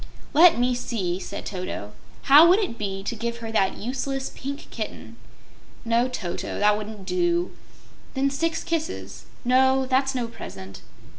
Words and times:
"Let 0.33 0.57
me 0.57 0.73
see," 0.73 1.19
said 1.19 1.45
Toto. 1.45 1.91
"How 2.23 2.49
would 2.49 2.57
it 2.57 2.75
be 2.79 3.03
to 3.03 3.15
give 3.15 3.37
her 3.37 3.51
that 3.51 3.77
useless 3.77 4.31
Pink 4.33 4.67
Kitten?" 4.71 5.15
"No, 5.85 6.07
Toto; 6.09 6.57
that 6.57 6.75
wouldn't 6.75 7.05
do." 7.05 7.51
"Then 8.15 8.31
six 8.31 8.63
kisses." 8.63 9.25
"No; 9.45 9.85
that's 9.85 10.15
no 10.15 10.27
present." 10.27 10.81